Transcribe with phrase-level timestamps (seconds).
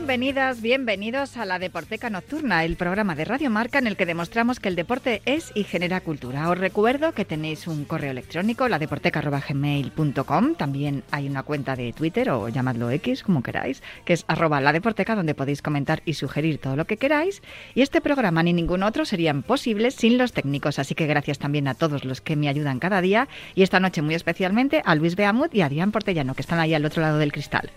[0.00, 4.58] Bienvenidas, bienvenidos a la Deporteca Nocturna, el programa de Radio Marca en el que demostramos
[4.58, 6.48] que el deporte es y genera cultura.
[6.48, 12.48] Os recuerdo que tenéis un correo electrónico, ladeporteca.gmail.com, también hay una cuenta de Twitter o
[12.48, 16.86] llamadlo X, como queráis, que es arroba deporteca, donde podéis comentar y sugerir todo lo
[16.86, 17.42] que queráis.
[17.74, 21.68] Y este programa ni ningún otro serían posibles sin los técnicos, así que gracias también
[21.68, 25.14] a todos los que me ayudan cada día y esta noche muy especialmente a Luis
[25.14, 27.70] Beamut y a Adrián Portellano, que están ahí al otro lado del cristal.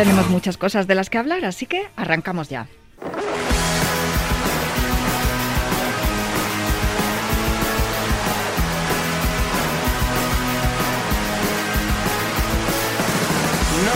[0.00, 2.62] Tenemos muchas cosas de las que hablar, así que arrancamos ya.
[2.62, 3.12] No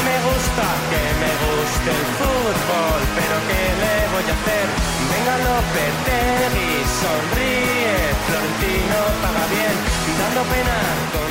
[0.05, 4.67] me gusta que me guste el fútbol, pero ¿qué le voy a hacer?
[5.09, 9.77] Venga Lopetegui, sonríe, Florentino paga bien,
[10.21, 11.24] dando pena.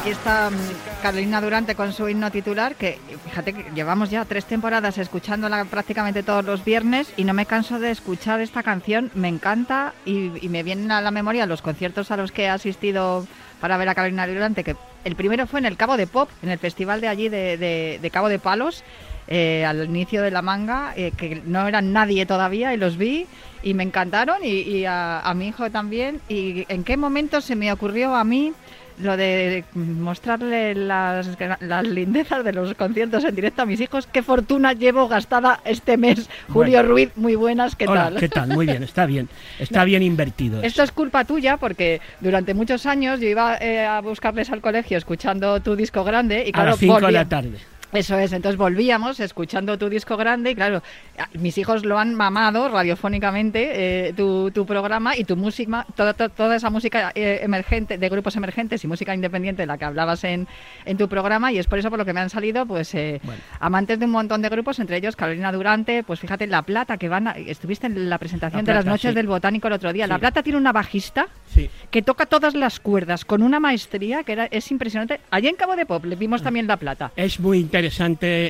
[0.00, 4.46] Aquí está mm, Carolina Durante con su himno titular, que fíjate que llevamos ya tres
[4.46, 9.28] temporadas escuchándola prácticamente todos los viernes y no me canso de escuchar esta canción, me
[9.28, 13.26] encanta y, me vienen a la memoria los conciertos a los que he asistido
[13.60, 16.48] para ver a Carolina Durante, que el primero fue en el Cabo de Pop, en
[16.48, 18.82] el festival de allí de, Cabo de Palos,
[19.28, 23.26] eh, al inicio de la manga, eh, que no eran nadie todavía y los vi
[23.62, 26.22] y me encantaron y, y a, a mi hijo también.
[26.26, 28.54] ¿Y en qué momento se me ocurrió a mí
[29.02, 31.28] lo de mostrarle las,
[31.60, 34.06] las lindezas de los conciertos en directo a mis hijos?
[34.06, 36.28] ¿Qué fortuna llevo gastada este mes?
[36.48, 36.88] Julio Bueno.
[36.90, 38.16] Ruiz, muy buenas, ¿qué Hola, tal?
[38.16, 38.48] ¿qué tal?
[38.50, 39.28] Muy bien, está bien.
[39.58, 40.62] Está bien invertido.
[40.62, 44.98] Esto es culpa tuya porque durante muchos años yo iba eh, a buscarles al colegio
[44.98, 47.58] escuchando tu disco grande y a claro, las 5 de la tarde.
[47.92, 50.80] Eso es, entonces volvíamos escuchando tu disco grande y claro,
[51.34, 56.28] mis hijos lo han mamado radiofónicamente, eh, tu, tu programa y tu música, toda, to-
[56.28, 60.22] toda esa música eh, emergente, de grupos emergentes y música independiente de la que hablabas
[60.22, 60.46] en,
[60.84, 63.20] en tu programa y es por eso por lo que me han salido pues eh,
[63.24, 63.40] Bueno.
[63.58, 67.08] amantes de un montón de grupos, entre ellos Carolina Durante, pues fíjate, La Plata, que
[67.08, 69.14] van a- estuviste en la presentación La de las noches sí.
[69.16, 70.06] del Botánico el otro día.
[70.06, 70.18] La.
[70.20, 71.68] Plata tiene una bajista Sí.
[71.90, 75.18] que toca todas las cuerdas con una maestría que era, es impresionante.
[75.32, 77.10] Allí en Cabo de Pop le vimos también La Plata.
[77.16, 77.79] Es muy interesante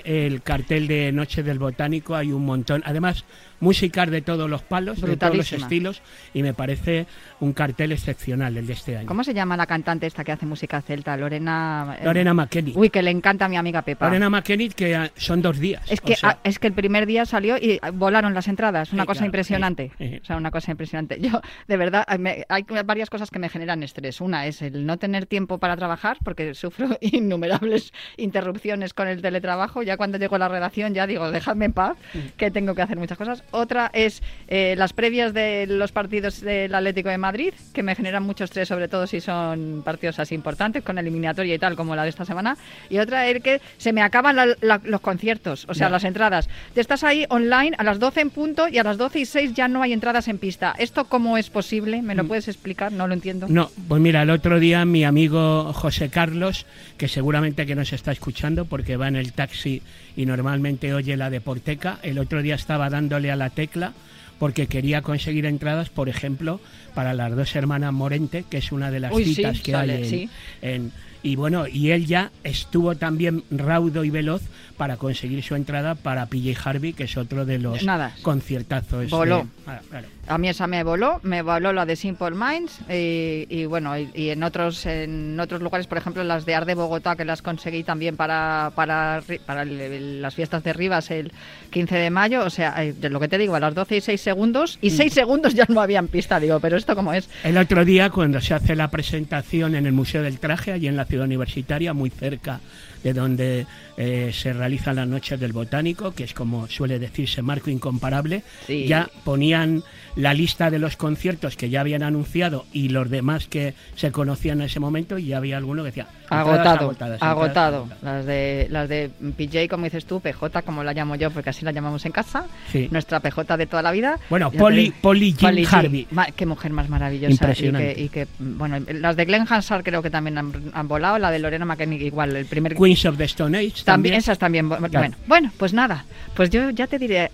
[0.05, 2.83] el cartel de Noche del Botánico, hay un montón.
[2.85, 3.25] Además,
[3.61, 6.03] músicas de todos los palos, de todos los estilos,
[6.35, 7.07] y me parece
[7.41, 9.07] un cartel excepcional el de este año.
[9.07, 11.17] ¿Cómo se llama la cantante esta que hace música celta?
[11.17, 11.97] Lorena.
[12.01, 12.77] eh, Lorena McKennitt.
[12.77, 14.07] Uy, que le encanta a mi amiga Pepa.
[14.07, 15.83] Lorena McKennitt, que ah, son dos días.
[15.91, 18.49] Es o que, sea, ah, es que el primer día salió y ah, volaron las
[18.49, 19.93] entradas, una Sí, cosa claro, impresionante.
[19.99, 20.19] sí, sí.
[20.23, 21.21] O sea, una cosa impresionante.
[21.21, 24.21] Yo, de verdad, me- hay varias cosas que me generan estrés.
[24.21, 29.83] Una es el no tener tiempo para trabajar, porque sufro innumerables interrupciones con el teletrabajo.
[29.83, 32.19] Ya cuando llego a la redacción ya digo, dejadme en paz, Mm.
[32.37, 33.45] que tengo que hacer muchas cosas.
[33.53, 38.23] Otra es eh, las previas de los partidos del Atlético de Madrid, que me generan
[38.23, 42.03] mucho estrés, sobre todo si son partidos así importantes, con eliminatoria y tal, como la
[42.05, 42.57] de esta semana.
[42.89, 45.91] Y otra es que se me acaban la- la- los conciertos, o sea, Ya.
[45.91, 46.49] las entradas.
[46.75, 49.55] Te estás ahí online a las 12 en punto y a las 12 y 6
[49.55, 50.75] ya no hay entradas en pista.
[50.79, 52.03] ¿Esto cómo es posible?
[52.03, 52.93] ¿Me lo puedes explicar?
[52.93, 53.49] No lo entiendo.
[53.49, 53.53] Mm.
[53.55, 56.67] No, pues mira, el otro día mi amigo José Carlos,
[56.99, 59.83] que seguramente que nos está escuchando porque va en el taxi
[60.17, 63.93] y normalmente oye la deporteca, el otro día estaba dándole a la tecla
[64.39, 66.61] porque quería conseguir entradas, por ejemplo,
[66.95, 69.93] para las dos hermanas Morente, que es una de las Uy, sí, citas que sale,
[69.95, 70.29] hay en, sí.
[70.63, 74.43] en- y bueno, y él ya estuvo también raudo y veloz
[74.77, 78.15] para conseguir su entrada para PJ Harvey, que es otro de los Nada.
[78.23, 79.03] conciertazos.
[79.03, 79.47] de- Voló.
[79.67, 80.09] Ah, claro.
[80.27, 84.09] A mí esa me voló, me voló la de Simple Minds y, y bueno, y,
[84.15, 87.43] y en otros en otros lugares, por ejemplo, las de Ar de Bogotá, que las
[87.43, 91.33] conseguí también para, para, para el- las fiestas de Rivas el
[91.71, 94.01] 15 de mayo, o sea, eh, de lo que te digo, a las 12 y
[94.01, 97.29] 6 segundos, y 6 segundos ya no habían pista, digo, pero esto cómo es.
[97.45, 100.97] El otro día, cuando se hace la presentación en el Museo del Traje, allí en
[100.97, 102.61] la ciudad universitaria, muy cerca
[103.05, 103.67] de donde
[103.99, 108.87] eh, se realizan las noches del botánico, que es como suele decirse marco incomparable, Sí.
[108.87, 109.83] ya ponían
[110.17, 114.61] la lista de los conciertos que ya habían anunciado y los demás que se conocían
[114.61, 117.89] en ese momento y ya había alguno que decía Agotado, agotadas, agotado.
[118.03, 121.65] Las de las de PJ, como dices tú, PJ, como la llamo yo, porque así
[121.65, 122.45] la llamamos en casa.
[122.71, 122.89] Sí.
[122.91, 124.19] Nuestra PJ de toda la vida.
[124.31, 124.93] Bueno, Polly-.
[125.03, 125.59] Polly Jean.
[125.71, 126.07] Harvey.
[126.37, 127.33] Qué mujer más maravillosa.
[127.33, 127.93] Impresionante.
[127.93, 131.19] Y que, y que, bueno, las de Glenn Hansard creo que también han, han volado.
[131.19, 132.35] La de Lorena McKennitt igual.
[132.37, 134.15] El primer Queens of the Stone Age también, también.
[134.15, 134.69] esas también.
[134.71, 136.05] bu- Bueno, bueno, pues nada.
[136.35, 137.31] Pues yo ya te diré.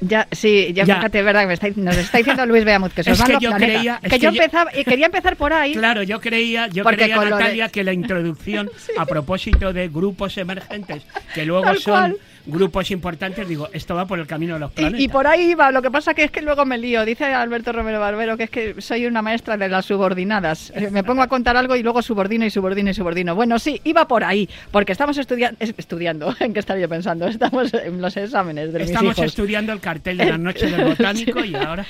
[0.00, 0.96] Ya, sí, ya, Ya.
[0.96, 3.32] fíjate, es verdad, que me está- nos está diciendo Luis Beamut que se Es que
[3.32, 3.74] los yo planetas.
[3.76, 5.72] creía- es que que yo yo- empezaba, y quería empezar por ahí.
[5.74, 10.36] Claro, yo creía, yo Porque creía de- Natalia, que la introducción a propósito de grupos
[10.36, 11.02] emergentes,
[11.34, 12.16] que luego Tal son cual.
[12.46, 15.00] Grupos importantes, digo, esto va por el camino de los planetas.
[15.00, 17.04] Y, y por ahí iba, lo que pasa que es que luego me lío.
[17.04, 20.72] Dice Alberto Romero Barbero que es que soy una maestra de las subordinadas.
[20.74, 23.34] Eh, Me pongo a contar algo y luego subordino y subordino y subordino.
[23.34, 26.34] Bueno, sí, iba por ahí, porque estamos estudia- es- estudiando.
[26.40, 27.26] ¿En qué estaba yo pensando?
[27.36, 29.26] Estamos en los exámenes de mis Estamos hijos.
[29.26, 31.84] estudiando el cartel de la noche del botánico y ahora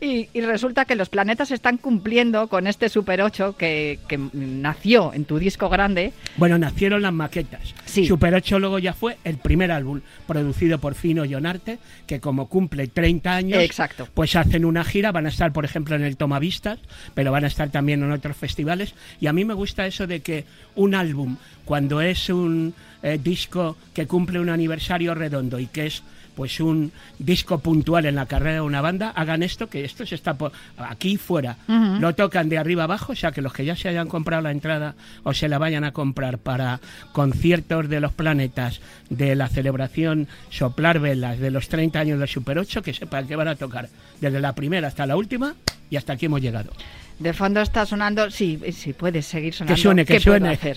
[0.00, 5.12] Y, y resulta que los planetas están cumpliendo con este Super 8 que, que nació
[5.12, 6.12] en tu disco grande.
[6.36, 7.74] Bueno, nacieron las maquetas.
[7.84, 8.06] Sí.
[8.06, 12.86] Super 8 luego ya fue el primer álbum producido por Fino Jonarte, que como cumple
[12.88, 14.08] 30 años, Exacto.
[14.14, 16.78] pues hacen una gira, van a estar por ejemplo en el Tomavistas,
[17.14, 18.94] pero van a estar también en otros festivales.
[19.20, 23.76] Y a mí me gusta eso de que un álbum, cuando es un eh, disco
[23.94, 26.02] que cumple un aniversario redondo y que es
[26.38, 30.14] pues un disco puntual en la carrera de una banda, hagan esto, que esto se
[30.14, 31.56] está por aquí y fuera.
[31.66, 31.98] Ujú.
[31.98, 34.52] Lo tocan de arriba abajo, o sea que los que ya se hayan comprado la
[34.52, 34.94] entrada
[35.24, 36.78] o se la vayan a comprar para
[37.10, 38.80] conciertos de los planetas,
[39.10, 43.34] de la celebración Soplar Velas de los 30 años de Super 8, que sepan que
[43.34, 43.88] van a tocar
[44.20, 45.56] desde la primera hasta la última
[45.90, 46.70] y hasta aquí hemos llegado.
[47.18, 48.30] De fondo está sonando.
[48.30, 49.76] Sí, sí, puedes seguir sonando.
[49.76, 50.54] suene, que ¿Qué puedo suene.
[50.54, 50.76] hacer?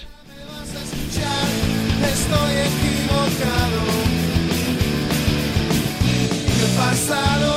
[2.01, 4.00] Estoy equivocado.
[7.07, 7.50] Pasado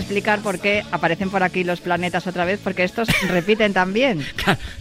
[0.00, 4.20] explicar por qué aparecen por aquí los planetas otra vez, porque estos repiten también.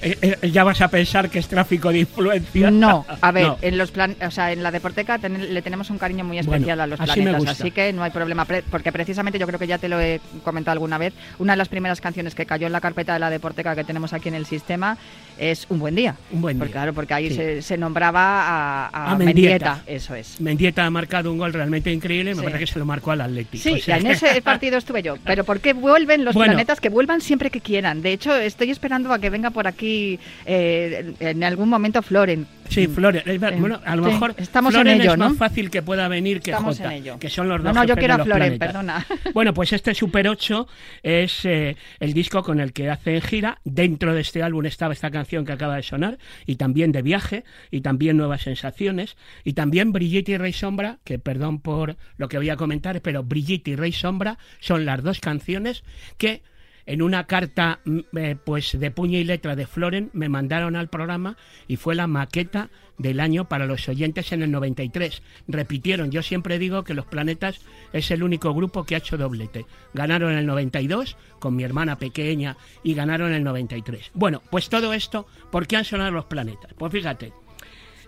[0.02, 2.72] Eh, eh, ya vas a pensar que es tráfico de influencia.
[2.72, 3.58] No, a ver, No.
[3.62, 6.54] en los plan, o sea, en la Deporteca ten- le tenemos un cariño muy Bueno,
[6.54, 9.68] especial a los así planetas, así que no hay problema, porque precisamente yo creo que
[9.68, 12.74] ya te lo he comentado alguna vez, una de las primeras canciones que cayó en
[12.74, 14.98] la carpeta de la Deporteca que tenemos aquí en el sistema
[15.38, 16.16] es Un buen día.
[16.32, 16.82] Un buen Porque, día.
[16.82, 17.36] claro, porque ahí Sí.
[17.36, 19.76] se, se nombraba a, a A Mendieta.
[19.76, 19.84] Mendieta.
[19.86, 20.40] eso es.
[20.42, 22.44] Mendieta ha marcado un gol realmente increíble, me Sí.
[22.44, 23.64] parece que se lo marcó al Atlético.
[23.64, 25.09] Sí, o sea en ese partido estuve yo.
[25.24, 26.52] Pero ¿por qué vuelven los Bueno.
[26.54, 26.80] planetas?
[26.80, 28.02] Que vuelvan siempre que quieran.
[28.02, 32.46] De hecho, estoy esperando a que venga por aquí eh, en algún momento Floren.
[32.70, 33.24] Sí, Flores.
[33.26, 35.30] es ver- Eh, bueno, a lo sí, mejor estamos Floren en ello, es ¿no?
[35.30, 37.20] más fácil que pueda venir que Estamos Jota, en ello.
[37.20, 39.06] que son los No, dos no, yo jefes quiero a Floren, perdona.
[39.34, 40.68] Bueno, pues este Super 8
[41.04, 43.60] es eh, el disco con el que hacen gira.
[43.64, 47.44] Dentro de este álbum estaba esta canción que acaba de sonar, y también de viaje,
[47.72, 52.38] y también nuevas sensaciones, y también Brigitte y Rey Sombra, que perdón por lo que
[52.38, 55.84] voy a comentar, pero Brigitte y Rey Sombra son las dos canciones
[56.18, 56.44] que
[56.90, 60.90] en una carta mm, eh, pues de puño y letra de Floren me mandaron al
[60.90, 61.38] programa
[61.68, 65.22] y fue la maqueta del año para los oyentes en el 93.
[65.48, 67.62] Repitieron, yo siempre digo que Los Planetas
[67.94, 69.68] es el único grupo que ha hecho doblete.
[69.94, 74.10] Ganaron el 92 con mi hermana pequeña y ganaron el 93.
[74.16, 76.74] Bueno, pues todo esto, ¿por qué han sonado Los Planetas?
[76.74, 77.34] Pues fíjate,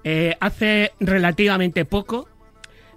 [0.03, 2.27] eh, hace relativamente poco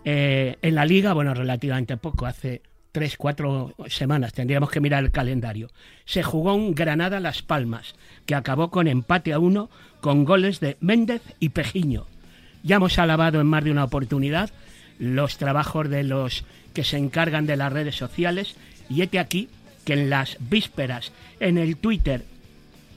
[0.03, 2.63] eh, en la liga, bueno, relativamente poco, hace
[2.95, 5.69] tres, cuatro semanas, tendríamos que mirar el calendario,
[6.05, 9.69] se jugó un Granada Las Palmas, que acabó con empate a uno
[10.01, 12.07] con goles de Méndez y Pejiño.
[12.63, 14.51] Ya hemos alabado en más de una oportunidad
[15.01, 18.55] los trabajos de los que se encargan de las redes sociales
[18.89, 19.49] y este aquí
[19.85, 21.11] que en las vísperas
[21.41, 22.25] en el Twitter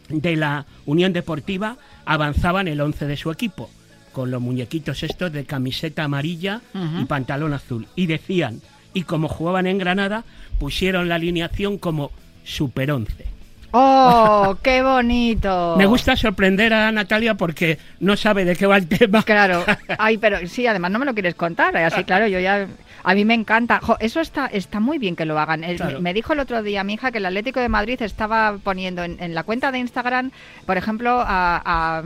[0.10, 1.76] de la Unión Deportiva
[2.06, 3.68] avanzaban el 11 de su equipo,
[4.14, 6.62] con los muñequitos estos de camiseta amarilla
[7.02, 7.88] y pantalón azul.
[7.96, 8.62] Y decían,
[8.94, 10.24] y como jugaban en Granada,
[10.60, 12.12] pusieron la alineación como
[12.44, 13.26] Super 11.
[13.72, 15.76] ¡Oh, qué bonito!
[15.78, 19.24] Me gusta sorprender a Natalia porque no sabe de qué va el tema.
[19.24, 19.64] Claro,
[20.00, 22.68] ay, pero sí, además no me lo quieres contar, así claro, yo ya,
[23.04, 25.64] a mí me encanta, Jo, eso está, está muy bien que lo hagan.
[25.64, 26.02] El- Claro.
[26.02, 29.18] Me dijo el otro día mi hija que el Atlético de Madrid estaba poniendo en,
[29.22, 30.32] en la cuenta de Instagram,
[30.66, 32.04] por ejemplo, a, a,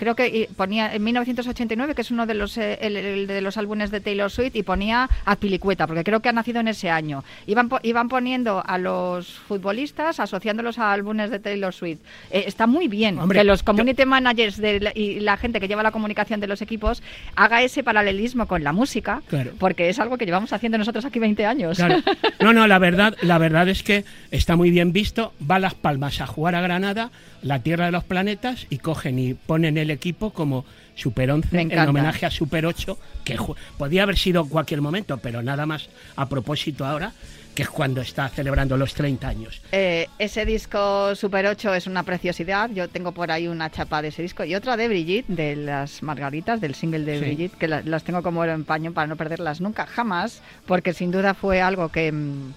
[0.00, 3.58] creo que ponía en 1989, que es uno de los eh, el- el de los
[3.58, 6.88] álbumes de Taylor Swift, y ponía a Pilicueta, porque creo que ha nacido en ese
[6.88, 7.22] año.
[7.46, 11.98] Iban, po- iban poniendo a los futbolistas, asociándolos a álbumes de Taylor Swift.
[12.30, 15.60] Eh, está muy bien Hombre, que los yo- community managers de la- y la gente
[15.60, 17.02] que lleva la comunicación de los equipos
[17.36, 19.52] haga ese paralelismo con la música, Claro.
[19.58, 21.76] porque es algo que llevamos haciendo nosotros aquí 20 años.
[21.76, 21.96] Claro.
[22.40, 25.34] No, no, la verdad, la verdad es que está muy bien visto.
[25.48, 27.10] Va a Las Palmas a jugar a Granada,
[27.42, 31.62] la Tierra de los Planetas, y cogen y ponen el equipo como Super 11 Me
[31.74, 33.36] en homenaje a Super 8, que
[33.78, 37.12] podía haber sido en cualquier momento, pero nada más a propósito ahora,
[37.54, 39.60] que es cuando está celebrando los 30 años.
[39.72, 42.70] Eh, ese disco Super 8 es una preciosidad.
[42.70, 46.02] Yo tengo por ahí una chapa de ese disco y otra de Brigitte, de las
[46.02, 47.24] Margaritas, del single de Sí.
[47.24, 50.92] Brigitte, que la- las tengo como oro en paño para no perderlas nunca, jamás, porque
[50.92, 52.12] sin duda fue algo que.
[52.12, 52.52] mm,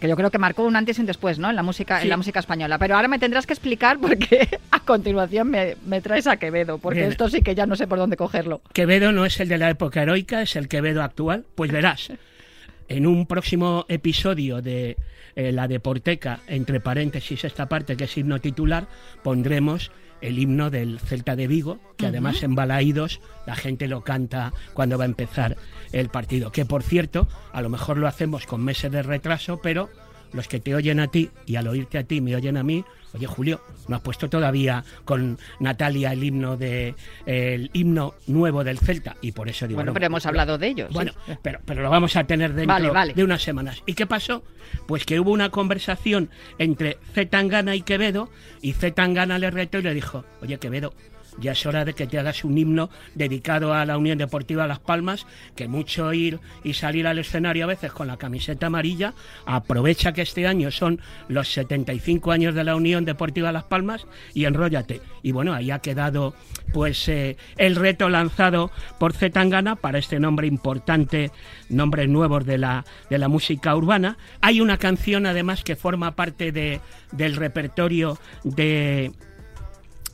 [0.00, 1.48] que yo creo que marcó un antes y un después, ¿no?
[1.50, 2.04] En la música, Sí.
[2.04, 2.78] en la música española.
[2.78, 7.00] Pero ahora me tendrás que explicar porque a continuación me, me traes a Quevedo, porque
[7.00, 7.10] Bien.
[7.12, 8.60] esto sí que ya no sé por dónde cogerlo.
[8.72, 11.44] Quevedo no es el de la época heroica, es el Quevedo actual.
[11.54, 12.10] Pues verás,
[12.88, 14.96] en un próximo episodio de
[15.34, 18.86] eh, la Deporteca, entre paréntesis esta parte que es himno titular,
[19.22, 24.52] pondremos el himno del Celta de Vigo, que además en Balaídos la gente lo canta
[24.74, 25.56] cuando va a empezar
[25.92, 26.52] el partido.
[26.52, 29.90] Que por cierto, a lo mejor lo hacemos con meses de retraso, pero
[30.32, 32.84] los que te oyen a ti y al oírte a ti me oyen a mí,
[33.14, 38.78] oye Julio, no has puesto todavía con Natalia el himno de el himno nuevo del
[38.78, 40.92] Celta y por eso digo Bueno, no, pero hemos hablado de ellos.
[40.92, 41.32] Bueno, sí.
[41.42, 43.14] pero, pero lo vamos a tener dentro Vale, vale.
[43.14, 43.82] de unas semanas.
[43.86, 44.42] ¿Y qué pasó?
[44.86, 48.28] Pues que hubo una conversación entre Z Tangana y Quevedo
[48.60, 50.92] y Z Tangana le retó y le dijo, oye Quevedo,
[51.38, 54.78] ya es hora de que te hagas un himno dedicado a la Unión Deportiva Las
[54.78, 59.14] Palmas, que mucho ir y salir al escenario a veces con la camiseta amarilla,
[59.44, 64.44] aprovecha que este año son los 75 años de la Unión Deportiva Las Palmas y
[64.44, 65.00] enróllate.
[65.22, 66.34] Y bueno, ahí ha quedado
[66.72, 71.30] pues eh, el reto lanzado por Zetangana para este nombre importante,
[71.68, 74.18] nombres nuevos de la, de la música urbana.
[74.40, 76.80] Hay una canción además que forma parte de,
[77.12, 79.12] del repertorio de,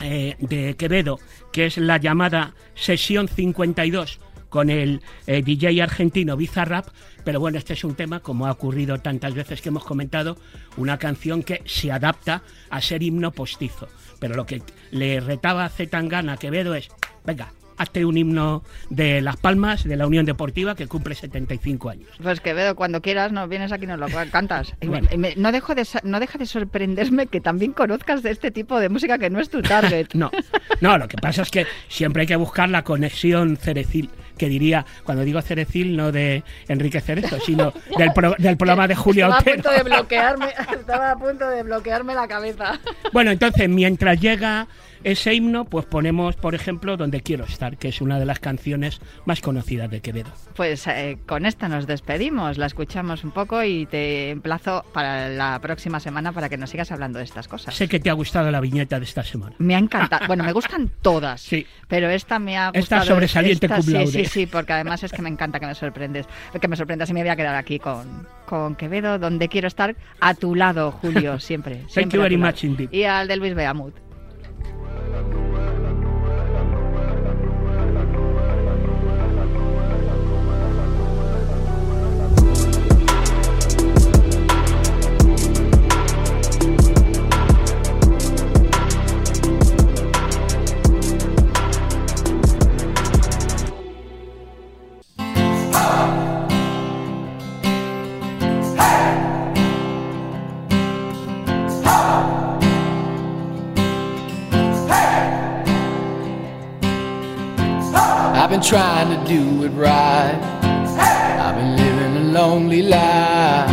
[0.02, 1.18] eh, de Quevedo,
[1.52, 6.88] que es la llamada Sesión 52 con el eh, DJ argentino Bizarrap,
[7.24, 10.36] pero bueno, este es un tema, como ha ocurrido tantas veces que hemos comentado,
[10.76, 13.88] una canción que se adapta a ser himno postizo.
[14.20, 16.88] Pero lo que le retaba a Zetangana a Quevedo es,
[17.24, 22.08] venga, hazte un himno de Las Palmas, de la Unión Deportiva, que cumple 75 años.
[22.22, 24.72] Pues Quevedo, cuando quieras, nos vienes aquí y nos lo cantas.
[24.80, 28.80] Me- me- no, dejo de, no deja de sorprenderme que también conozcas de este tipo
[28.80, 30.08] de música que no es tu target.
[30.14, 30.30] No,
[30.80, 34.84] no, lo que pasa es que siempre hay que buscar la conexión cerecil, que diría,
[35.04, 39.38] cuando digo cerecil, no de Enrique Cerezo, sino del, pro- del programa de Julio estaba
[39.38, 40.46] a punto de bloquearme,
[40.78, 42.78] estaba a punto de bloquearme la cabeza.
[43.12, 44.68] Bueno, entonces, mientras llega
[45.04, 49.00] ese himno, pues ponemos, por ejemplo, Donde quiero estar, que es una de las canciones
[49.24, 50.30] más conocidas de Quevedo.
[50.54, 55.58] Pues eh, con esta nos despedimos, la escuchamos un poco y te emplazo para la
[55.60, 57.74] próxima semana para que nos sigas hablando de estas cosas.
[57.74, 59.54] Sé que te ha gustado la viñeta de esta semana.
[59.58, 60.26] Me ha encantado.
[60.32, 61.40] Bueno, me gustan todas.
[61.40, 61.66] Sí.
[61.88, 64.06] Pero esta me ha Esta sobresaliente Esta cum sí, laude.
[64.06, 66.26] sí, sí, porque además es que me encanta que me sorprendes.
[66.58, 69.96] Que me sorprendas y me voy a quedar aquí con, con Quevedo, donde quiero estar
[70.20, 71.82] a tu lado, Julio, siempre.
[71.88, 72.90] siempre you a very much indeed.
[72.92, 73.94] Y al de Luis Beamut.
[109.32, 110.38] Do it right.
[111.42, 113.70] I've been living a lonely life.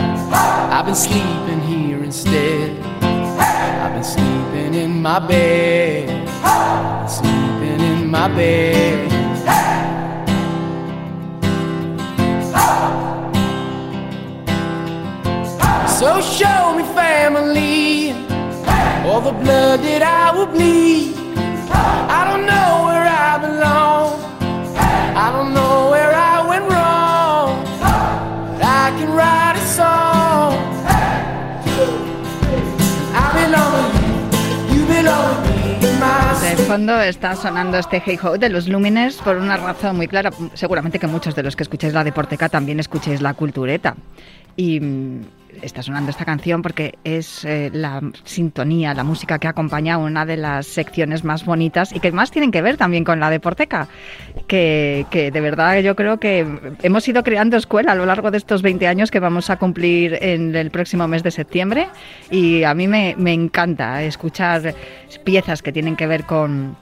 [0.75, 2.79] I've been sleeping here instead.
[3.83, 6.07] I've been sleeping in my bed.
[7.09, 9.18] Sleeping in my bed.
[36.97, 40.31] Está sonando este Hey Ho de los Lúmenes por una razón muy clara.
[40.55, 43.95] Seguramente que muchos de los que escucháis la Deporteca también escuchéis la Cultureta.
[44.59, 45.21] Y mm,
[45.61, 50.35] está sonando esta canción porque es eh, la sintonía, la música que acompaña una de
[50.35, 53.87] las secciones más bonitas y que más tienen que ver también con la Deporteca.
[54.47, 56.45] Que, que de verdad yo creo que
[56.83, 60.17] hemos ido creando escuela a lo largo de estos 20 años que vamos a cumplir
[60.21, 61.87] en el próximo mes de septiembre.
[62.29, 64.75] Y a mí me, me encanta escuchar
[65.23, 66.75] piezas que tienen que ver con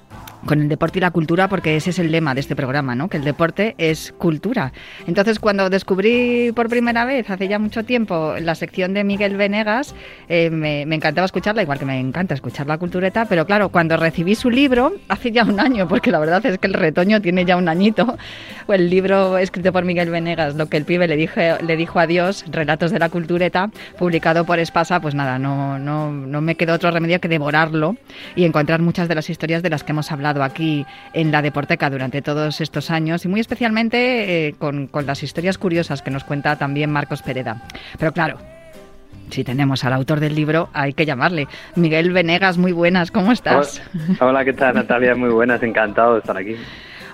[0.47, 3.09] con el deporte y la cultura, porque ese es el lema de este programa, ¿no?
[3.09, 4.73] Que el deporte es cultura.
[5.05, 9.93] Entonces, cuando descubrí por primera vez, hace ya mucho tiempo, la sección de Miguel Venegas,
[10.29, 13.97] eh, me, me, encantaba escucharla, igual que me encanta escuchar la cultureta, pero claro, cuando
[13.97, 17.45] recibí su libro, hace ya un año, porque la verdad es que el retoño tiene
[17.45, 18.17] ya un añito,
[18.67, 22.07] el libro escrito por Miguel Venegas, lo que el pibe le, dije, le dijo a
[22.07, 26.73] Dios, Relatos de la Cultureta, publicado por Espasa, pues nada, no, no, no me quedó
[26.73, 27.97] otro remedio que devorarlo
[28.35, 31.89] y encontrar muchas de las historias de las que hemos hablado aquí en la Deporteca
[31.89, 36.23] durante todos estos años y muy especialmente eh, con, con las historias curiosas que nos
[36.23, 37.63] cuenta también Marcos Pereda.
[37.97, 38.37] Pero claro,
[39.29, 41.47] si tenemos al autor del libro, hay que llamarle.
[41.75, 43.81] Miguel Venegas, muy buenas, ¿cómo estás?
[44.19, 45.15] Hola, ¿qué tal Natalia?
[45.15, 46.55] Muy buenas, encantado de estar aquí.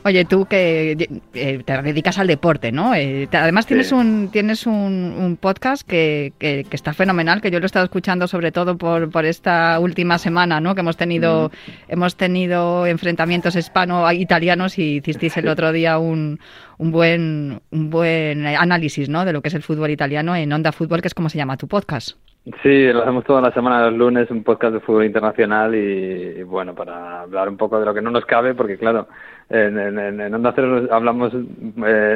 [0.06, 2.94] Oye, tú que eh, te dedicas al deporte, ¿no?
[2.94, 3.96] Eh, te, además tienes Sí.
[3.96, 4.74] un tienes un,
[5.18, 8.78] un podcast que, que, que está fenomenal, que yo lo he estado escuchando sobre todo
[8.78, 10.76] por, por esta última semana, ¿no?
[10.76, 11.52] Que hemos tenido
[11.88, 16.40] hemos tenido enfrentamientos hispano-italianos y hicisteis el otro día un,
[16.78, 19.26] un buen un buen análisis, ¿no?
[19.26, 21.58] De lo que es el fútbol italiano en Onda Fútbol, que es como se llama
[21.58, 22.18] tu podcast.
[22.62, 26.44] Sí, lo hacemos toda la semana los lunes, un podcast de fútbol internacional y, y
[26.44, 29.08] bueno, para hablar un poco de lo que no nos cabe, porque claro,
[29.50, 31.40] en, en, en Onda Cero hablamos eh,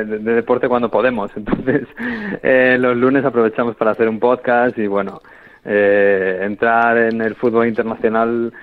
[0.07, 1.87] de, de deporte cuando podemos, entonces
[2.43, 5.21] eh, los lunes aprovechamos para hacer un podcast y bueno,
[5.65, 8.53] eh, entrar en el fútbol internacional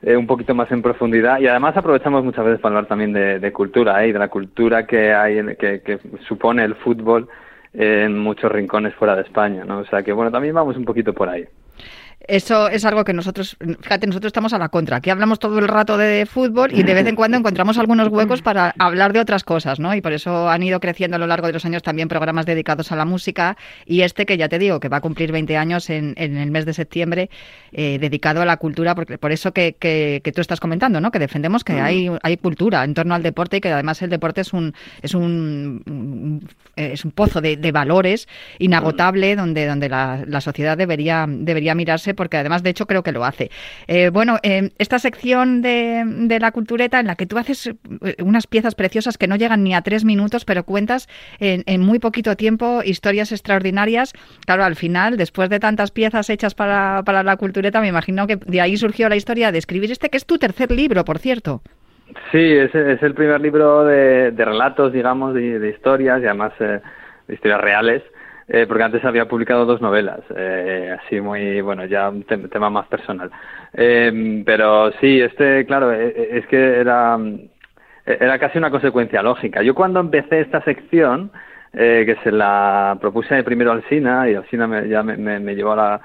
[0.00, 3.38] eh, un poquito más en profundidad y además aprovechamos muchas veces para hablar también de,
[3.38, 4.08] de cultura ¿eh?
[4.08, 7.28] y de la cultura que hay que, que supone el fútbol
[7.74, 9.78] en muchos rincones fuera de España, ¿no?
[9.80, 11.44] O sea que bueno, también vamos un poquito por ahí.
[12.26, 14.96] Eso es algo que nosotros, fíjate, nosotros estamos a la contra.
[14.96, 18.40] Aquí hablamos todo el rato de fútbol y de vez en cuando encontramos algunos huecos
[18.40, 19.94] para hablar de otras cosas, ¿no?
[19.94, 22.92] Y por eso han ido creciendo a lo largo de los años también programas dedicados
[22.92, 25.90] a la música y este que ya te digo que va a cumplir 20 años
[25.90, 27.28] en, en el mes de septiembre
[27.72, 31.10] eh, dedicado a la cultura, porque por eso que, que, que tú estás comentando, ¿no?
[31.10, 34.40] Que defendemos que hay, hay cultura en torno al deporte y que además el deporte
[34.40, 40.40] es un es un, es un pozo de, de valores inagotable donde donde la, la
[40.40, 43.50] sociedad debería debería mirarse porque además de hecho creo que lo hace.
[43.86, 48.16] Eh, bueno, eh, esta sección de, de la cultureta en la que tú haces eh,
[48.22, 51.98] unas piezas preciosas que no llegan ni a tres minutos, pero cuentas en, en muy
[51.98, 54.12] poquito tiempo historias extraordinarias.
[54.46, 58.36] Claro, al final, después de tantas piezas hechas para, para la cultureta, me imagino que
[58.36, 61.62] de ahí surgió la historia de escribir este, que es tu tercer libro, por cierto.
[62.30, 66.80] Sí, es, el primer libro de, de relatos, digamos, de, de historias y además eh,
[67.26, 68.02] de historias reales,
[68.48, 72.70] eh, porque antes había publicado dos novelas, eh, así muy, bueno, ya un te- tema
[72.70, 73.30] más personal.
[73.72, 77.18] Eh, pero sí, este, claro, eh, eh, es que era,
[78.04, 79.62] era casi una consecuencia lógica.
[79.62, 81.30] Yo cuando empecé esta sección,
[81.72, 85.54] eh, que se la propuse primero al Sina, y al Sina me, ya me, me,
[85.54, 86.00] llevó a la,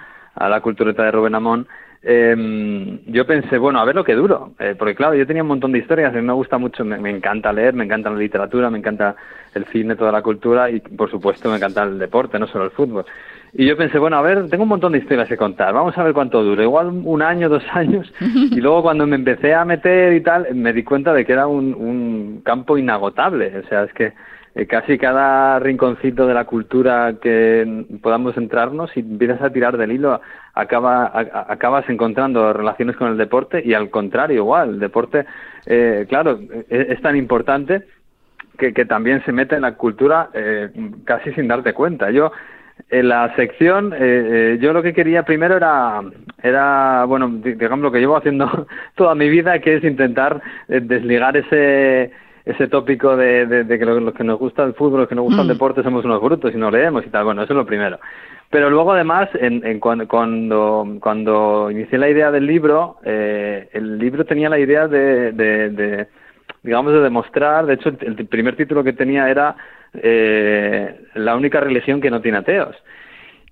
[0.56, 1.67] a cultureta de Rubén Amón,
[2.02, 5.49] eh, yo pensé, bueno, a ver lo que duro, eh, porque claro, yo tenía un
[5.49, 8.17] montón de historias, a mí me gusta mucho, me, me encanta leer, me encanta la
[8.17, 9.15] literatura, me encanta
[9.55, 12.71] el cine, toda la cultura y por supuesto me encanta el deporte, no solo el
[12.71, 13.05] fútbol.
[13.51, 16.03] Y yo pensé, bueno, a ver, tengo un montón de historias que contar, vamos a
[16.03, 20.13] ver cuánto dura, igual un año, dos años, y luego cuando me empecé a meter
[20.13, 23.93] y tal, me di cuenta de que era un, un campo inagotable, o sea, es
[23.93, 24.13] que
[24.55, 29.91] eh, casi cada rinconcito de la cultura que podamos entrarnos, si empiezas a tirar del
[29.93, 30.21] hilo,
[30.53, 35.25] acaba, a- a- acabas encontrando relaciones con el deporte y al contrario, igual, el deporte,
[35.65, 37.83] eh, claro, es, es tan importante
[38.59, 40.69] que, que también se mete en la cultura eh,
[41.05, 42.11] casi sin darte cuenta.
[42.11, 42.31] Yo,
[42.89, 46.01] en la sección, eh, eh, yo lo que quería primero era,
[46.43, 50.79] era bueno, di- digamos lo que llevo haciendo toda mi vida, que es intentar eh,
[50.83, 52.11] desligar ese
[52.45, 55.13] ese tópico de, de, de que lo- los que nos gusta el fútbol, los que
[55.13, 55.51] nos gusta el Mm.
[55.51, 57.25] deporte somos unos brutos y no leemos y tal.
[57.25, 57.99] Bueno, eso es lo primero.
[58.49, 63.99] Pero luego además, en, en cuando, cuando, cuando inicié la idea del libro, eh, el
[63.99, 66.07] libro tenía la idea de, de, de,
[66.63, 69.55] digamos, de demostrar, de hecho el, el primer título que tenía era
[69.93, 72.75] eh, La única religión que no tiene ateos.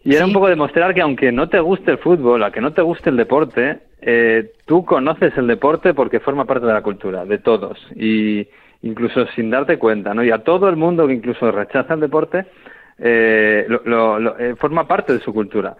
[0.03, 0.29] Y era Sí.
[0.29, 3.09] un poco demostrar que aunque no te guste el fútbol, a que no te guste
[3.09, 7.77] el deporte, eh, tú conoces el deporte porque forma parte de la cultura, de todos.
[7.95, 8.47] Y
[8.83, 10.23] incluso sin darte cuenta, ¿no?
[10.23, 12.45] Y a todo el mundo que incluso rechaza el deporte,
[12.99, 15.75] eh, lo, lo- lo- eh, forma parte de su cultura.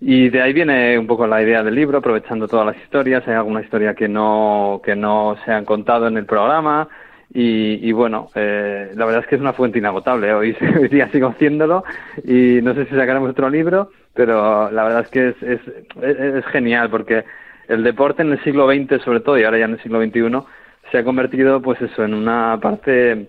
[0.00, 3.26] Y de ahí viene un poco la idea del libro, aprovechando todas las historias.
[3.26, 6.88] Hay alguna historia que no, que no se han contado en el programa.
[7.30, 10.32] Y, bueno, eh, la verdad es que es una fuente inagotable.
[10.32, 11.84] Hoy, hoy día sigo haciéndolo
[12.24, 15.60] y no sé si sacaremos otro libro, pero la verdad es que es, es,
[16.02, 17.24] es, es genial porque
[17.68, 20.42] el deporte en el siglo XX, sobre todo, y ahora ya en el siglo XXI,
[20.90, 23.26] se ha convertido, pues eso, en una parte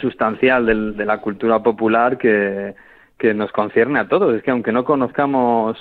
[0.00, 2.74] sustancial del- de la cultura popular que,
[3.18, 4.34] que nos concierne a todos.
[4.34, 5.78] Es que aunque no conozcamos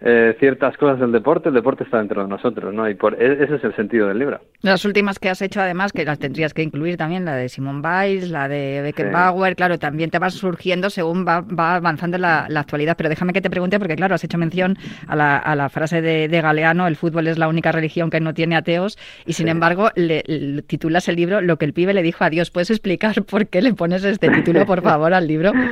[0.00, 2.88] eh, ciertas cosas del deporte, el deporte está dentro de nosotros, ¿no?
[2.88, 4.40] Y por, e- ese es el sentido del libro.
[4.62, 7.80] Las últimas que has hecho, además, que las tendrías que incluir también, la de Simone
[7.82, 12.60] Biles, la de Beckenbauer, claro, también te vas surgiendo según va, va avanzando la, la
[12.60, 12.96] actualidad.
[12.96, 16.00] Pero déjame que te pregunte, porque claro, has hecho mención a la, a la frase
[16.02, 19.48] de, de Galeano, el fútbol es la única religión que no tiene ateos, y sin
[19.48, 22.50] embargo le, le titulas el libro Lo que el pibe le dijo a Dios.
[22.50, 25.52] ¿Puedes explicar por qué le pones este título, por favor, al libro?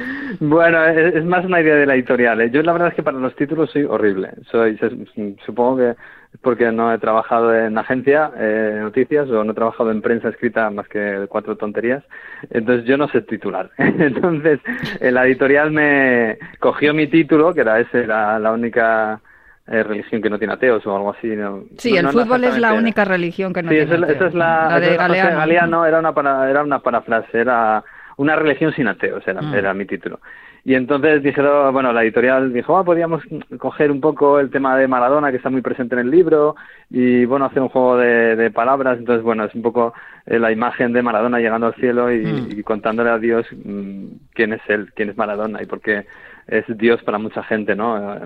[0.41, 2.41] Bueno, es, es más una idea de la editorial.
[2.41, 2.51] ¿eh?
[2.53, 4.18] Yo la verdad es que para los títulos soy horrible.
[4.51, 5.97] Soy, se- supongo que es
[6.43, 10.69] porque no he trabajado en agencia eh, noticias o no he trabajado en prensa escrita
[10.71, 12.05] más que cuatro tonterías.
[12.51, 13.71] Entonces yo no sé titular.
[13.79, 14.61] Entonces
[15.01, 19.21] la editorial me cogió mi título, que era ese, la, la única
[19.67, 21.29] eh, religión que no tiene ateos o algo así.
[21.29, 21.65] ¿no?
[21.79, 24.17] Sí, No- el no- fútbol es la única religión que no sí, tiene esa ateos.
[24.17, 24.97] esa es la, La de.
[24.97, 27.83] Galeano era una, para- era una parafrase, era
[28.19, 29.55] una religión sin ateos, era, Mm.
[29.55, 30.21] era mi título.
[30.69, 33.23] Y entonces dijeron, bueno, la editorial dijo, ah, podríamos
[33.59, 36.57] coger un poco el tema de Maradona, que está muy presente en el libro,
[36.91, 38.99] y bueno, hacer un juego de, de palabras.
[38.99, 39.95] Entonces, bueno, es un poco
[40.27, 42.49] eh, la imagen de Maradona llegando al cielo y, Mm.
[42.59, 44.05] y contándole a Dios mm,
[44.35, 46.05] quién es él, quién es Maradona y por qué
[46.49, 47.97] es Dios para mucha gente, ¿no?
[48.17, 48.21] Eh,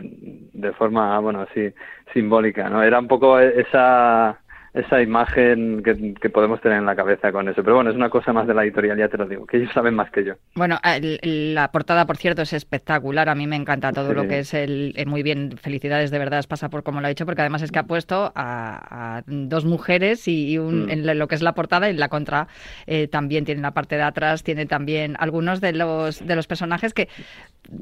[0.53, 1.73] De forma, bueno, así
[2.13, 2.83] simbólica, ¿no?
[2.83, 4.37] Era un poco esa
[4.75, 7.63] esa imagen que, que podemos tener en la cabeza con eso.
[7.63, 9.71] Pero bueno, es una cosa más de la editorial, ya te lo digo, que ellos
[9.75, 10.35] saben más que yo.
[10.55, 13.29] Bueno, el- el- la portada, por cierto, es espectacular.
[13.29, 14.15] A mí me encanta todo Sí.
[14.15, 14.95] lo que es el.
[14.97, 17.71] eh, muy bien, felicidades de verdad, pasa por como lo ha hecho, porque además es
[17.71, 20.91] que ha puesto a, a dos mujeres y, y un- Mm.
[20.91, 22.49] en lo que es la portada y en la contra
[22.87, 26.95] eh, también tiene la parte de atrás, tiene también algunos de los, de los personajes
[26.95, 27.09] que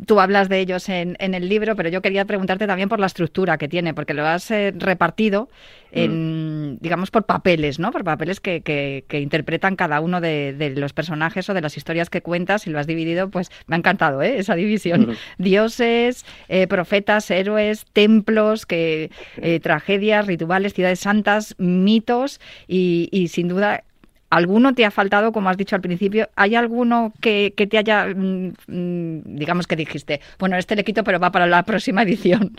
[0.07, 3.07] tú hablas de ellos en, en el libro, pero yo quería preguntarte también por la
[3.07, 5.49] estructura que tiene, porque lo has eh, repartido
[5.93, 7.91] en, digamos, por papeles, ¿no?
[7.91, 11.77] Por papeles que, que- que interpretan cada uno de, de los personajes o de las
[11.77, 14.39] historias que cuentas y lo has dividido, pues me ha encantado, ¿eh?
[14.39, 15.17] Esa división.
[15.39, 23.49] Dioses, eh, profetas, héroes, templos, que, eh, tragedias, rituales, ciudades santas, mitos y, y sin
[23.49, 23.83] duda
[24.31, 26.29] ¿Alguno te ha faltado, como has dicho al principio?
[26.37, 31.03] ¿Hay alguno que, que te haya, mm, mm, digamos que dijiste, bueno, este le quito,
[31.05, 32.53] pero va para la próxima edición?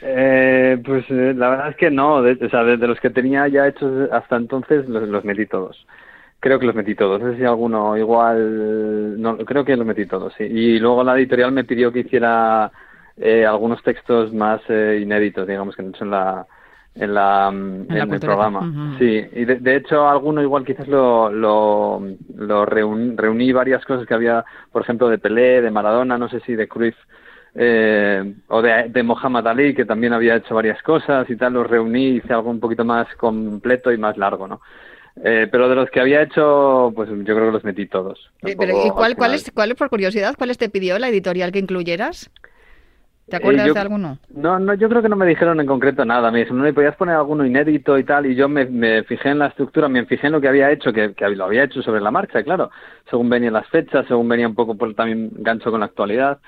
[0.00, 3.66] Eh, pues eh, la verdad es que no, o sea, de, los que tenía ya
[3.66, 5.86] hechos hasta entonces los, los metí todos.
[6.40, 7.20] Creo que los metí todos.
[7.20, 10.44] No sé si alguno igual, no, creo que los metí todos, sí.
[10.44, 12.70] Y luego la editorial me pidió que hiciera
[13.16, 16.46] eh, algunos textos más eh, inéditos, digamos, que no son la
[16.98, 18.96] en la mm, En la en el programa.
[18.98, 22.02] Sí, y de, de hecho alguno igual quizás lo lo,
[22.36, 26.40] lo reun- reuní varias cosas que había, por ejemplo, de Pelé, de Maradona, no sé
[26.40, 26.96] si de Cruyff
[27.54, 31.66] eh, o de, de Mohamed Ali, que también había hecho varias cosas y tal, los
[31.66, 34.60] reuní, hice algo un poquito más completo y más largo, ¿no?
[35.24, 38.18] Eh, pero de los que había hecho, pues yo creo que los metí todos.
[38.42, 41.08] Eh, Tampoco, pero, ¿Y cuál, cuál, es, cuál es, por curiosidad, cuáles te pidió la
[41.08, 42.30] editorial que incluyeras?
[43.28, 44.18] ¿Te acuerdas Eh, yo- de alguno?
[44.34, 46.30] No, no, yo creo que no me dijeron en concreto nada.
[46.30, 48.26] Me dijeron, no, ¿y podías poner alguno inédito y tal.
[48.26, 50.92] Y yo me, me fijé en la estructura, me fijé en lo que había hecho,
[50.92, 52.70] que, que lo había hecho sobre la marcha, claro.
[53.10, 56.38] Según venían las fechas, según venía un poco por también gancho con la actualidad.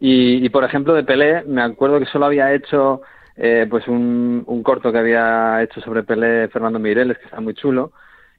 [0.00, 3.00] Y, y por ejemplo, de Pelé, me acuerdo que solo había hecho
[3.36, 7.54] eh, pues un, un corto que había hecho sobre Pelé Fernando Mireles, que está muy
[7.54, 7.92] chulo.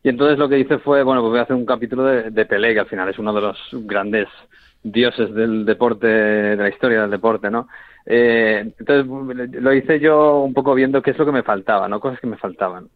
[0.03, 2.45] Y entonces lo que hice fue, bueno, pues voy a hacer un capítulo de, de
[2.45, 4.27] Pelé, que al final es uno de los grandes
[4.83, 7.67] dioses del deporte, de la historia del deporte, ¿no?
[8.09, 9.05] Eh, entonces
[9.61, 11.99] lo hice yo un poco viendo qué es lo que me faltaba, ¿no?
[11.99, 12.87] Cosas que me faltaban.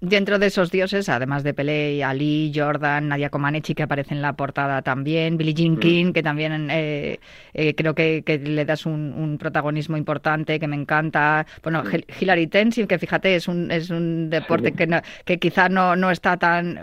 [0.00, 4.34] Dentro de esos dioses, además de Pelé, Ali, Jordan, Nadia Comaneci, que aparece en la
[4.34, 5.78] portada también, Billie Jean Mm.
[5.80, 7.18] King, que también eh,
[7.52, 11.46] eh, creo que, que le das un, un protagonismo importante, que me encanta.
[11.64, 14.72] Bueno, Hil- Hilary Tenzing, que fíjate, es un, es un deporte Mm.
[14.72, 14.76] Sí.
[14.76, 16.78] que, no- que quizá no, no está tan,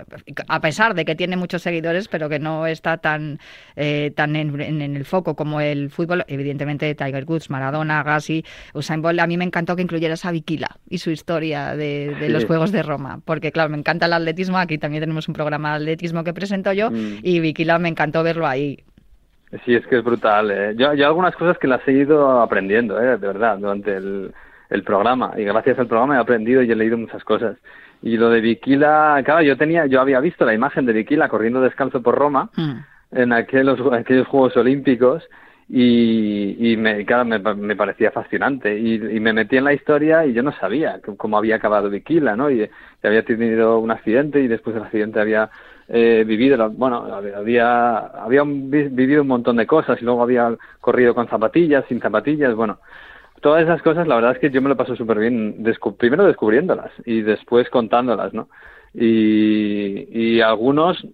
[0.49, 3.39] a pesar de que tiene muchos seguidores, pero que no está tan,
[3.77, 6.25] eh, tan en, en- en el foco como el fútbol.
[6.27, 9.21] Evidentemente, Tiger Woods, Maradona, Gassi, Usain Bolt.
[9.21, 12.31] A mí me encantó que incluyeras a Vikila y su historia de, de Sí.
[12.33, 15.71] los Juegos de Roma, porque claro, me encanta el atletismo, aquí también tenemos un programa
[15.71, 17.19] de atletismo que presento yo Mm.
[17.23, 18.79] y Vikila me encantó verlo ahí.
[19.65, 20.51] Sí, es que es brutal.
[20.51, 20.73] eh.
[20.77, 24.33] Yo, yo algunas cosas que las he ido aprendiendo, eh, de verdad, durante el,
[24.69, 25.33] el programa.
[25.37, 27.55] Y gracias al programa he aprendido y he leído muchas cosas.
[28.01, 31.61] Y lo de Vikila, claro, yo tenía, yo había visto la imagen de Vikila corriendo
[31.61, 32.73] descalzo por Roma Mm.
[33.11, 35.23] en aquellos, aquellos Juegos Olímpicos
[35.67, 40.33] y, y me, claro, me, parecía fascinante y, y me metí en la historia y
[40.33, 42.49] yo no sabía cómo había acabado Viquila, ¿no?
[42.51, 42.69] Y,
[43.03, 45.49] había tenido un accidente y después del accidente había
[45.87, 50.55] eh, vivido, bueno, había, había un- vi- vivido un montón de cosas y luego había
[50.81, 52.79] corrido con zapatillas, sin zapatillas, bueno,
[53.41, 56.25] todas esas cosas, la verdad es que yo me lo paso súper bien, descu- primero
[56.25, 58.49] descubriéndolas y después contándolas, ¿no?
[58.93, 61.05] Y, y algunos,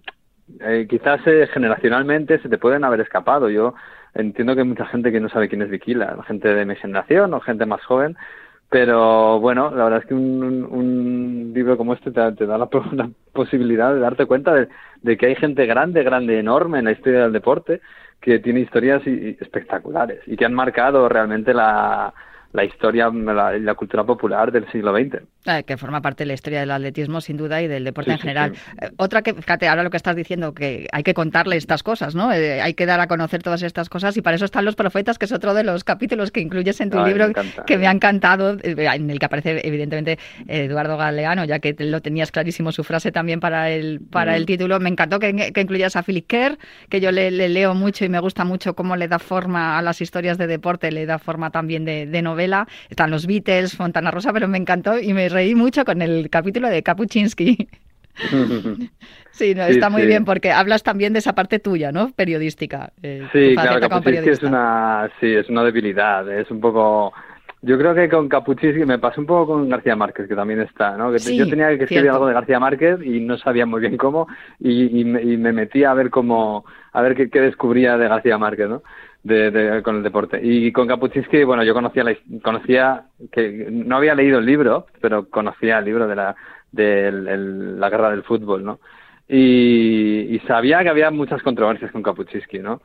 [0.60, 3.48] eh, quizás eh, generacionalmente se te pueden haber escapado.
[3.50, 3.74] Yo
[4.14, 7.34] entiendo que hay mucha gente que no sabe quién es Viquila, gente de mi generación
[7.34, 8.16] o gente más joven,
[8.70, 12.84] pero bueno, la verdad es que un, libro como este te, te da la, po-
[12.92, 14.54] la posibilidad de darte cuenta
[15.02, 17.80] de, que hay gente grande, grande, enorme en la historia del deporte
[18.20, 22.14] que tiene historias y- espectaculares y que han marcado realmente la,
[22.52, 25.22] la historia, la, la cultura popular del siglo XX.
[25.44, 28.14] Eh, que forma parte de la historia del atletismo, sin duda, y del deporte Sí,
[28.14, 28.52] en general.
[28.54, 28.62] sí.
[28.80, 32.14] Eh, otra que, fíjate, ahora lo que estás diciendo, que hay que contarle estas cosas,
[32.14, 32.32] ¿no?
[32.32, 35.18] Eh, hay que dar a conocer todas estas cosas, y para eso están los profetas,
[35.18, 37.64] que es otro de los capítulos que incluyes en tu Ay, me libro, encanta.
[37.64, 40.12] que me ha encantado, eh, en el que aparece, evidentemente,
[40.46, 44.36] eh, Eduardo Galeano, ya que lo tenías clarísimo su frase también para el, para Mm.
[44.36, 44.78] el título.
[44.78, 46.56] Me encantó que, que incluyas a Philip Kerr,
[46.88, 49.82] que yo le, le leo mucho y me gusta mucho cómo le da forma a
[49.82, 52.68] las historias de deporte, le da forma también de, de novela.
[52.90, 56.68] Están los Beatles, Fontana Rosa, pero me encantó y me reí mucho con el capítulo
[56.68, 57.68] de Kapuczynski.
[59.30, 60.08] Sí, no, Sí, está muy sí.
[60.08, 62.10] bien porque hablas también de esa parte tuya, ¿no?
[62.10, 62.92] Periodística.
[63.02, 67.12] eh, Sí, claro, Kapuczynski es una, sí, es una debilidad, es un poco...
[67.64, 70.96] Yo creo que con Kapuczynski me pasó un poco con García Márquez, que también está,
[70.98, 71.12] ¿no?
[71.12, 72.12] Que Sí, yo tenía que escribir cierto.
[72.12, 74.26] algo de García Márquez y no sabía muy bien cómo
[74.58, 78.08] y, y, me, y me metí a ver cómo, a ver qué, qué descubría de
[78.08, 78.82] García Márquez, ¿no?
[79.22, 80.40] De, con el deporte.
[80.42, 85.28] Y con Kapuczynski, bueno, yo conocía, la, conocía que no había leído el libro, pero
[85.30, 86.34] conocía el libro de la,
[86.72, 88.80] de la guerra del fútbol, ¿no?
[89.28, 92.82] Y, y sabía que había muchas controversias con Kapuczynski, ¿no?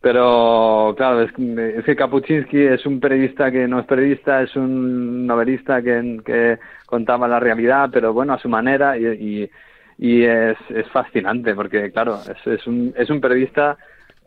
[0.00, 5.26] Pero, claro, es, es que Kapuczynski es un periodista que no es periodista, es un
[5.26, 9.50] novelista que, que contaba la realidad, pero bueno, a su manera, y, y,
[9.98, 13.76] y es, es fascinante, porque, claro, es, es, un, es un periodista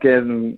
[0.04, 0.54] que mm,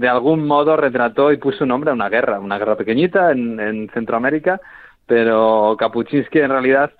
[0.00, 3.88] de algún modo retrató y puso nombre a una guerra, una guerra pequeñita en, en
[3.90, 4.58] Centroamérica,
[5.06, 6.90] pero Kapuczynski en realidad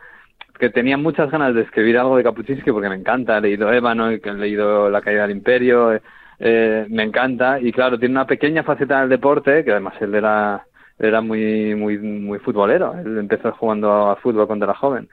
[0.58, 4.10] que tenía muchas ganas de escribir algo de Kapuczynski porque me encanta, he leído Ébano,
[4.10, 6.02] he leído La caída del imperio, eh,
[6.38, 10.64] eh, me encanta y claro, tiene una pequeña faceta del deporte, que además él era,
[10.98, 15.08] era muy, muy, muy futbolero, él empezó jugando a fútbol cuando era joven.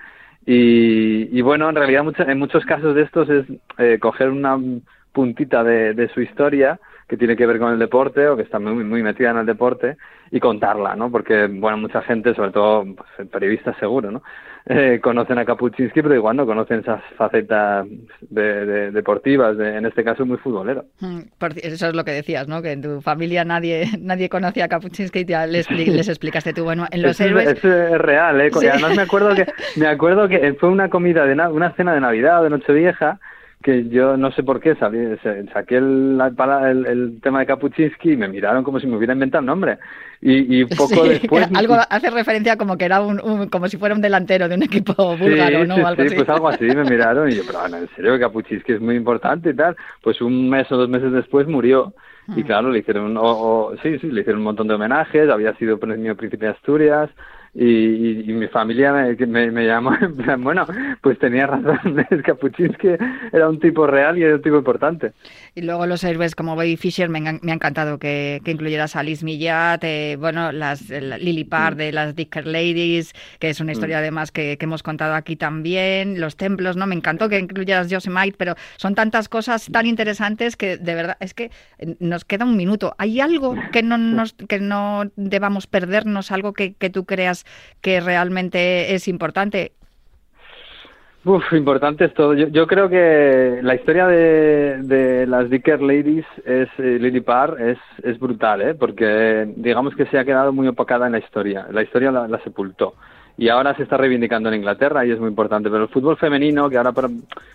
[0.46, 3.46] Y, y bueno, en realidad mucho- en muchos casos de estos es
[3.78, 4.58] eh, coger una
[5.14, 8.60] puntita de, de su historia que tiene que ver con el deporte o que está
[8.60, 9.98] muy, muy metida en el deporte
[10.32, 11.12] y contarla, ¿no?
[11.12, 14.24] Porque, bueno, mucha gente, sobre todo pues, periodistas seguro, ¿no?
[14.66, 17.86] Eh, conocen a Kapuczynski, pero igual no conocen esas facetas
[18.22, 20.86] de, de- deportivas, de- en este caso muy futbolero.
[21.02, 21.20] Mm,
[21.58, 22.62] Eso es lo que decías, ¿no?
[22.62, 26.64] Que en tu familia nadie nadie conocía a Kapuczynski y ya les, les explicaste tú.
[26.64, 27.48] Bueno, en los es- héroes...
[27.48, 27.62] es
[27.98, 28.50] real, ¿eh?
[28.54, 28.66] Sí.
[28.68, 29.46] Además me acuerdo que
[29.76, 33.20] me acuerdo que fue una comida de na- una cena de Navidad o de Nochevieja
[33.64, 35.00] que yo no sé por qué salí,
[35.54, 39.40] saqué el, el, el tema de Kapuczynski y me miraron como si me hubiera inventado
[39.40, 39.80] el nombre.
[40.22, 41.48] Y, y poco Sí, después...
[41.56, 44.64] algo hace referencia como que era un, un- como si fuera un delantero de un
[44.64, 45.76] equipo búlgaro, sí, ¿no?
[45.76, 46.16] sí, algo sí, así.
[46.18, 49.50] pues algo así me miraron y yo, pero bueno, en serio, Kapuczynski es muy importante
[49.50, 49.76] y tal.
[50.04, 51.94] Pues un mes o dos meses después murió.
[52.38, 55.54] Y claro, le hicieron, o- o- sí, sí, le hicieron un montón de homenajes, había
[55.56, 57.10] sido premio Príncipe de Asturias
[57.56, 60.66] y, y- y mi familia me, me, me llamó en plan, bueno,
[61.02, 62.90] pues tenía razón, es Kapuczynski
[63.32, 65.14] era un tipo real y era un tipo importante.
[65.56, 69.04] Y luego los héroes como Bobby Fischer, me, me ha encantado que, que incluyeras a
[69.04, 73.72] Liz Millat, eh, bueno, las el- Lily Parr de las Dicker Ladies, que es una
[73.72, 76.88] historia además que, que hemos contado aquí también, los templos, ¿no?
[76.88, 81.34] Me encantó que incluyeras Yosemite, pero son tantas cosas tan interesantes que de verdad es
[81.36, 82.96] que eh, nos queda un minuto.
[82.98, 87.43] ¿Hay algo que no nos que no debamos perdernos, algo que, que tú creas
[87.82, 89.74] que realmente es importante?
[91.26, 92.34] Uf, importante es todo.
[92.34, 98.20] Yo, creo que la historia de, las Dicker Ladies es eh, Lily Parr es, es
[98.20, 98.76] brutal, ¿eh?
[98.76, 101.66] porque digamos que se ha quedado muy opacada en la historia.
[101.72, 102.96] La historia la, la sepultó
[103.38, 105.70] y ahora se está reivindicando en Inglaterra y es muy importante.
[105.70, 107.10] Pero el fútbol femenino, que ahora para,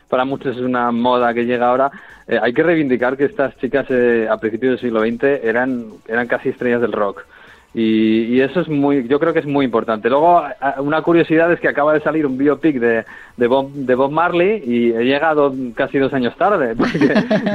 [0.09, 1.91] para muchos es una moda que llega ahora,
[2.27, 6.27] eh, hay que reivindicar que estas chicas eh, a principios del siglo XX eran, eran
[6.27, 7.25] casi estrellas del rock.
[7.79, 10.11] Y, y eso es muy, yo creo que es muy importante.
[10.11, 10.43] Luego,
[10.79, 13.05] una curiosidad es que acaba de salir un biopic de,
[13.39, 16.99] de Bob, de Bob Marley y he llegado casi dos años tarde, porque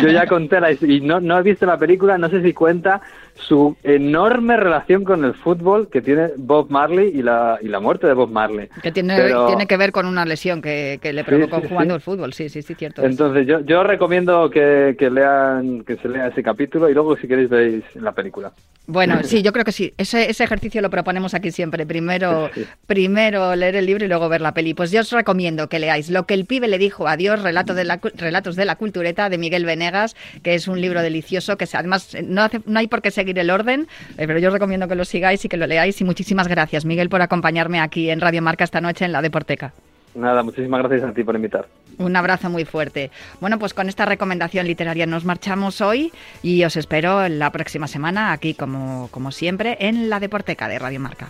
[0.01, 3.01] yo ya conté la y no, no he visto la película, no sé si cuenta
[3.35, 8.07] su enorme relación con el fútbol que tiene Bob Marley y la, y la muerte
[8.07, 8.69] de Bob Marley.
[8.81, 11.67] Que tiene, Pero- tiene que ver con una lesión que, que le Sí, provocó sí,
[11.69, 11.95] jugando sí.
[11.95, 13.01] al fútbol, sí, sí, sí, cierto.
[13.01, 13.09] es.
[13.11, 17.27] Entonces yo, yo recomiendo que, que lean, que se lea ese capítulo y luego si
[17.27, 18.51] queréis veis la película.
[18.85, 19.93] Bueno, sí, yo creo que sí.
[19.97, 21.85] Ese, ese ejercicio lo proponemos aquí siempre.
[21.85, 22.65] Primero, Sí.
[22.85, 24.73] primero leer el libro y luego ver la peli.
[24.75, 27.73] Pues yo os recomiendo que leáis Lo que el pibe le dijo a Dios, Relato
[27.73, 31.67] de la, Relatos de la Cultureta, de Miguel Venegas, que es un libro delicioso, que
[31.73, 33.87] además eh, no, hace, no hay por qué seguir el orden,
[34.19, 35.99] eh, pero yo os recomiendo que lo sigáis y que lo leáis.
[35.99, 39.73] Y muchísimas gracias, Miguel, por acompañarme aquí en Radio Marca esta noche en la Deporteca.
[40.13, 41.65] Nada, muchísimas gracias a ti por invitar.
[41.97, 43.09] Un abrazo muy fuerte.
[43.41, 48.31] Bueno, pues con esta recomendación literaria nos marchamos hoy y os espero la próxima semana
[48.31, 51.29] aquí, como, como siempre, en la Deporteca de Radio Marca.